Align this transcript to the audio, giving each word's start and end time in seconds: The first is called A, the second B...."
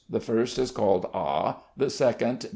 The 0.09 0.19
first 0.19 0.57
is 0.57 0.71
called 0.71 1.05
A, 1.13 1.57
the 1.77 1.91
second 1.91 2.39
B...." 2.41 2.49